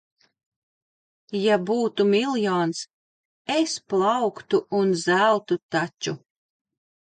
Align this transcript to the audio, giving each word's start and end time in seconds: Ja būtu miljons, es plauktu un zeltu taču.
Ja 1.41 1.57
būtu 1.71 2.07
miljons, 2.13 2.81
es 3.59 3.77
plauktu 3.95 4.63
un 4.81 4.93
zeltu 5.05 5.63
taču. 5.77 6.19